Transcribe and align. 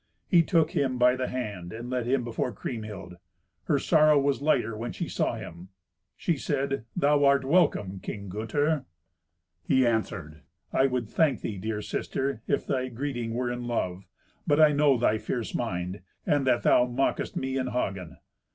He 0.27 0.41
took 0.41 0.71
him 0.71 0.97
by 0.97 1.15
the 1.15 1.27
hand, 1.27 1.71
and 1.71 1.87
let 1.91 2.07
him 2.07 2.23
before 2.23 2.51
Kriemhild. 2.51 3.17
Her 3.65 3.77
sorrow 3.77 4.19
was 4.19 4.41
lighter 4.41 4.75
when 4.75 4.91
she 4.91 5.07
saw 5.07 5.35
him. 5.35 5.69
She 6.17 6.37
said, 6.37 6.85
"Thou 6.95 7.23
art 7.23 7.45
welcome, 7.45 7.99
King 7.99 8.27
Gunther." 8.27 8.85
He 9.61 9.85
answered, 9.85 10.41
"I 10.73 10.87
would 10.87 11.07
thank 11.07 11.41
thee, 11.41 11.59
dear 11.59 11.83
sister, 11.83 12.41
if 12.47 12.65
thy 12.65 12.87
greeting 12.89 13.35
were 13.35 13.51
in 13.51 13.67
love. 13.67 14.07
But 14.47 14.59
I 14.59 14.71
know 14.71 14.97
thy 14.97 15.19
fierce 15.19 15.53
mind, 15.53 16.01
and 16.25 16.47
that 16.47 16.63
thou 16.63 16.87
mockest 16.87 17.35
me 17.35 17.55
and 17.57 17.69
Hagen." 17.69 18.17